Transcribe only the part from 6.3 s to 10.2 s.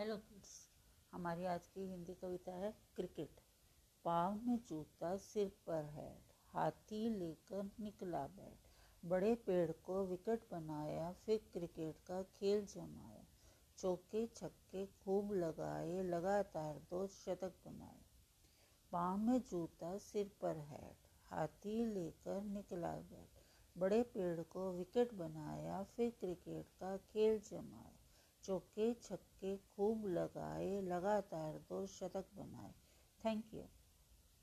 हाथी लेकर निकला बैट। बड़े पेड़ को